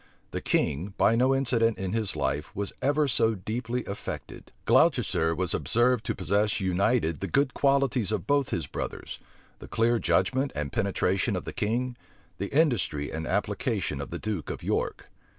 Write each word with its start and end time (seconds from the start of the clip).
The 0.31 0.41
king, 0.41 0.95
by 0.97 1.15
no 1.15 1.35
incident 1.35 1.77
in 1.77 1.93
his 1.93 2.15
life, 2.15 2.49
was 2.55 2.73
ever 2.81 3.07
so 3.07 3.35
deeply 3.35 3.85
affected. 3.85 4.51
Gloucester 4.65 5.35
was 5.35 5.53
observed 5.53 6.03
to 6.07 6.15
possess 6.15 6.59
united 6.59 7.19
the 7.19 7.27
good 7.27 7.53
qualities 7.53 8.11
of 8.11 8.25
both 8.25 8.49
his 8.49 8.65
brothers: 8.65 9.19
the 9.59 9.67
clear 9.67 9.99
judgment 9.99 10.51
and 10.55 10.71
penetration 10.73 11.35
of 11.35 11.43
the 11.45 11.53
king; 11.53 11.95
the 12.39 12.47
industry 12.47 13.11
and 13.11 13.27
application 13.27 14.01
of 14.01 14.09
the 14.09 14.17
duke 14.17 14.49
of 14.49 14.63
York. 14.63 15.07